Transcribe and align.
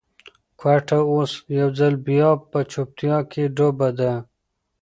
کوټه 0.59 0.99
اوس 1.11 1.31
یو 1.59 1.67
ځل 1.79 1.93
بیا 2.07 2.29
په 2.51 2.59
چوپتیا 2.71 3.17
کې 3.31 3.43
ډوبه 3.55 3.89
ده. 3.99 4.13